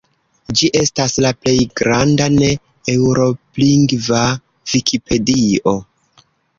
[0.61, 1.53] Ĝi estas la plej
[1.83, 4.27] granda ne-eŭroplingva
[4.75, 5.81] vikipedio.